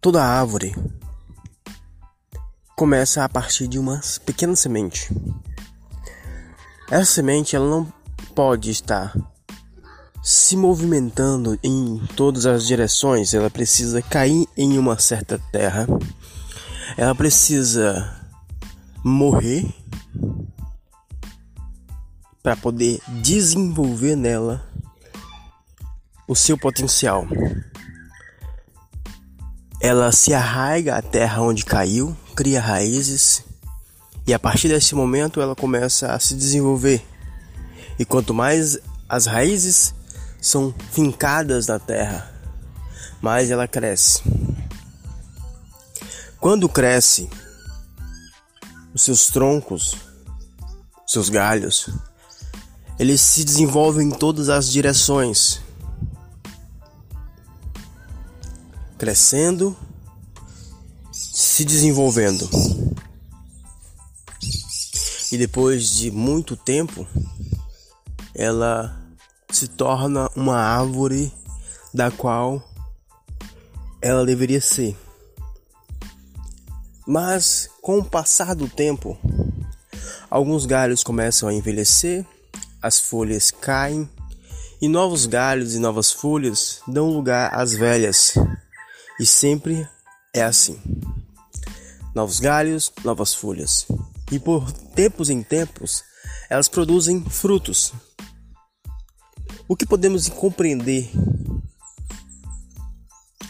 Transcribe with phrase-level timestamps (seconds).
[0.00, 0.76] Toda árvore
[2.76, 5.10] começa a partir de uma pequena semente.
[6.88, 7.92] Essa semente ela não
[8.32, 9.12] pode estar
[10.22, 15.88] se movimentando em todas as direções, ela precisa cair em uma certa terra,
[16.96, 18.16] ela precisa
[19.02, 19.66] morrer
[22.40, 24.64] para poder desenvolver nela
[26.28, 27.26] o seu potencial.
[29.88, 33.42] Ela se arraiga à terra onde caiu, cria raízes
[34.26, 37.02] e a partir desse momento ela começa a se desenvolver.
[37.98, 39.94] E quanto mais as raízes
[40.42, 42.30] são fincadas na terra,
[43.22, 44.22] mais ela cresce.
[46.38, 47.26] Quando cresce,
[48.92, 49.96] os seus troncos,
[51.06, 51.88] seus galhos,
[52.98, 55.62] eles se desenvolvem em todas as direções,
[58.98, 59.76] crescendo
[61.12, 62.48] se desenvolvendo.
[65.30, 67.06] E depois de muito tempo,
[68.34, 68.96] ela
[69.50, 71.32] se torna uma árvore
[71.92, 72.62] da qual
[74.00, 74.96] ela deveria ser.
[77.06, 79.18] Mas com o passar do tempo,
[80.30, 82.24] alguns galhos começam a envelhecer,
[82.80, 84.08] as folhas caem
[84.80, 88.34] e novos galhos e novas folhas dão lugar às velhas.
[89.20, 89.88] E sempre
[90.34, 90.80] é assim
[92.18, 93.86] novos galhos, novas folhas.
[94.32, 96.02] E por tempos em tempos,
[96.50, 97.92] elas produzem frutos.
[99.68, 101.08] O que podemos compreender?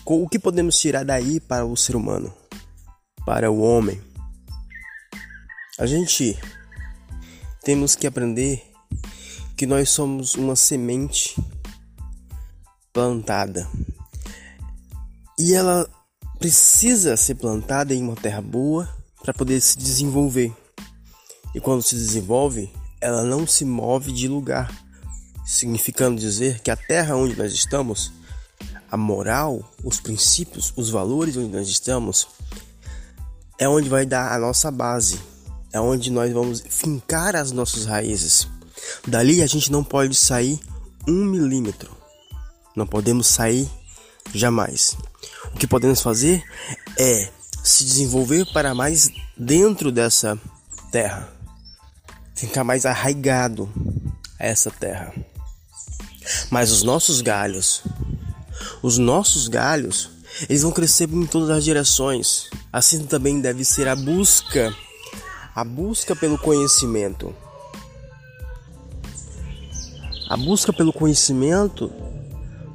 [0.04, 2.30] O que podemos tirar daí para o ser humano,
[3.24, 3.98] para o homem?
[5.78, 6.38] A gente
[7.62, 8.70] temos que aprender
[9.56, 11.34] que nós somos uma semente
[12.92, 13.66] plantada.
[15.38, 15.88] E ela
[16.38, 18.88] precisa ser plantada em uma terra boa
[19.22, 20.52] para poder se desenvolver.
[21.54, 24.68] E quando se desenvolve, ela não se move de lugar,
[25.46, 28.12] significando dizer que a terra onde nós estamos,
[28.90, 32.26] a moral, os princípios, os valores onde nós estamos,
[33.58, 35.20] é onde vai dar a nossa base,
[35.72, 38.48] é onde nós vamos fincar as nossas raízes.
[39.06, 40.58] Dali a gente não pode sair
[41.06, 41.90] um milímetro,
[42.74, 43.68] não podemos sair
[44.34, 44.96] jamais.
[45.54, 46.42] O que podemos fazer
[46.98, 47.30] é
[47.62, 50.38] se desenvolver para mais dentro dessa
[50.90, 51.28] terra,
[52.34, 53.70] ficar mais arraigado
[54.38, 55.12] a essa terra.
[56.50, 57.82] Mas os nossos galhos,
[58.82, 60.10] os nossos galhos,
[60.48, 62.48] eles vão crescer em todas as direções.
[62.72, 64.74] Assim também deve ser a busca,
[65.54, 67.34] a busca pelo conhecimento.
[70.28, 71.90] A busca pelo conhecimento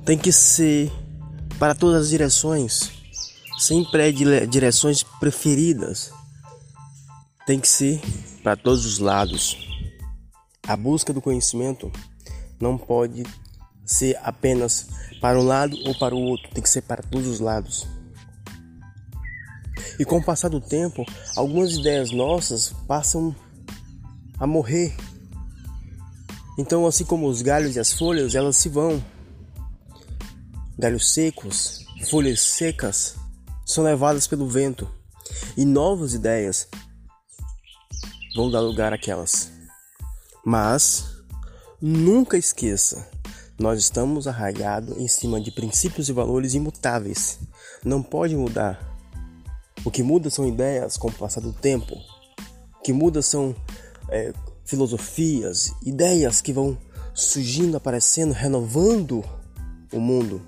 [0.03, 0.91] tem que ser
[1.63, 2.91] para todas as direções,
[3.57, 3.87] sem
[4.49, 6.11] direções preferidas.
[7.47, 8.01] Tem que ser
[8.43, 9.55] para todos os lados.
[10.67, 11.89] A busca do conhecimento
[12.59, 13.23] não pode
[13.85, 14.87] ser apenas
[15.21, 17.87] para um lado ou para o outro, tem que ser para todos os lados.
[19.97, 23.33] E com o passar do tempo, algumas ideias nossas passam
[24.37, 24.93] a morrer.
[26.59, 29.01] Então, assim como os galhos e as folhas, elas se vão
[30.77, 33.15] galhos secos, folhas secas
[33.65, 34.89] são levadas pelo vento
[35.55, 36.67] e novas ideias
[38.35, 39.51] vão dar lugar àquelas.
[40.45, 41.05] Mas
[41.81, 43.07] nunca esqueça,
[43.57, 47.39] nós estamos arraigados em cima de princípios e valores imutáveis.
[47.83, 48.91] Não pode mudar.
[49.85, 51.95] O que muda são ideias com o passar do tempo.
[52.79, 53.55] O que muda são
[54.09, 54.33] é,
[54.65, 56.77] filosofias, ideias que vão
[57.13, 59.23] surgindo, aparecendo, renovando
[59.93, 60.41] o mundo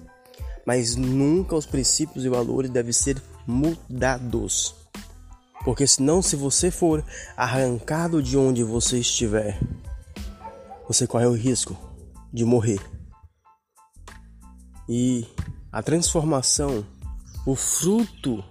[0.65, 4.75] mas nunca os princípios e valores devem ser mudados.
[5.63, 7.03] Porque senão, se você for
[7.37, 9.59] arrancado de onde você estiver,
[10.87, 11.75] você corre o risco
[12.31, 12.79] de morrer.
[14.87, 15.25] E
[15.71, 16.85] a transformação,
[17.45, 18.43] o fruto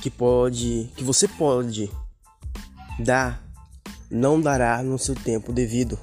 [0.00, 1.90] que pode, que você pode
[2.98, 3.42] dar,
[4.10, 5.98] não dará no seu tempo devido,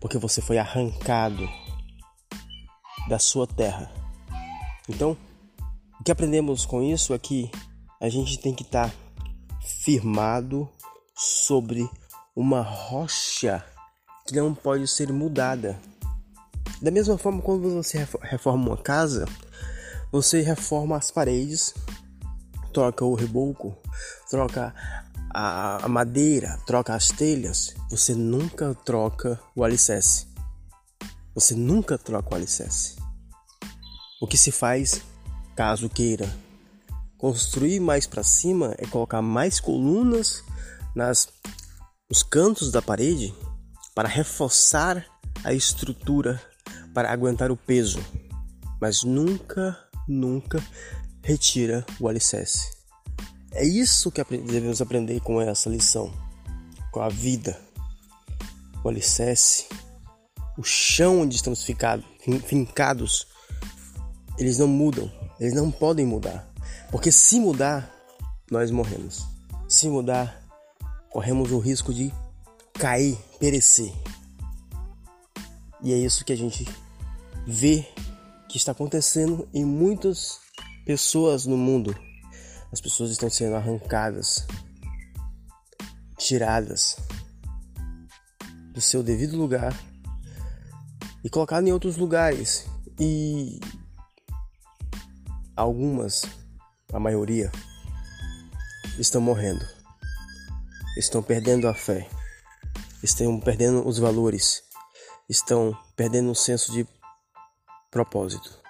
[0.00, 1.48] porque você foi arrancado
[3.08, 4.03] da sua terra.
[4.88, 5.16] Então,
[6.00, 7.50] o que aprendemos com isso é que
[8.00, 8.94] a gente tem que estar tá
[9.60, 10.68] firmado
[11.16, 11.88] sobre
[12.36, 13.64] uma rocha
[14.26, 15.80] que não pode ser mudada.
[16.82, 19.24] Da mesma forma, quando você reforma uma casa,
[20.10, 21.74] você reforma as paredes,
[22.72, 23.76] troca o reboco,
[24.28, 24.74] troca
[25.30, 30.28] a madeira, troca as telhas, você nunca troca o alicerce.
[31.34, 33.03] Você nunca troca o alicerce.
[34.24, 35.02] O que se faz,
[35.54, 36.34] caso queira,
[37.18, 40.42] Construir mais para cima é colocar mais colunas
[40.96, 41.28] nas
[42.08, 43.34] nos cantos da parede
[43.94, 45.04] para reforçar
[45.44, 46.40] a estrutura,
[46.94, 47.98] para aguentar o peso,
[48.80, 49.78] mas nunca,
[50.08, 50.58] nunca
[51.22, 52.70] retira o alicerce.
[53.52, 56.10] É isso que devemos aprender com essa lição,
[56.90, 57.60] com a vida,
[58.82, 59.66] o alicerce,
[60.56, 63.33] o chão onde estamos fincados,
[64.38, 66.48] eles não mudam, eles não podem mudar,
[66.90, 67.90] porque se mudar,
[68.50, 69.26] nós morremos.
[69.68, 70.42] Se mudar,
[71.10, 72.12] corremos o risco de
[72.74, 73.92] cair, perecer.
[75.82, 76.66] E é isso que a gente
[77.46, 77.86] vê
[78.48, 80.38] que está acontecendo em muitas
[80.84, 81.96] pessoas no mundo.
[82.72, 84.46] As pessoas estão sendo arrancadas,
[86.16, 86.96] tiradas
[88.72, 89.76] do seu devido lugar
[91.22, 92.66] e colocadas em outros lugares.
[92.98, 93.60] E
[95.56, 96.22] algumas,
[96.92, 97.50] a maioria,
[98.98, 99.64] estão morrendo.
[100.96, 102.08] Estão perdendo a fé,
[103.02, 104.62] estão perdendo os valores,
[105.28, 106.86] estão perdendo o senso de
[107.90, 108.60] propósito.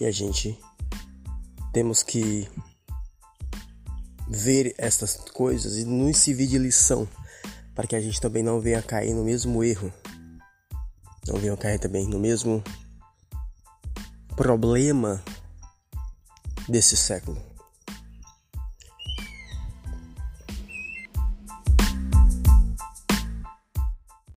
[0.00, 0.58] E a gente
[1.72, 2.48] temos que
[4.26, 7.08] ver essas coisas e nos servir de lição
[7.74, 9.92] para que a gente também não venha cair no mesmo erro,
[11.26, 12.62] não venha cair também no mesmo
[14.34, 15.22] problema
[16.68, 17.47] desse século.